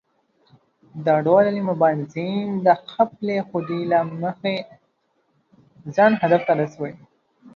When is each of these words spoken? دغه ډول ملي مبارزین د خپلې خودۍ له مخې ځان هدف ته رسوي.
دغه 1.05 1.21
ډول 1.27 1.43
ملي 1.49 1.61
مبارزین 1.71 2.47
د 2.65 2.67
خپلې 2.91 3.37
خودۍ 3.49 3.81
له 3.91 3.99
مخې 4.23 4.55
ځان 5.95 6.11
هدف 6.21 6.41
ته 6.47 6.53
رسوي. 6.61 6.93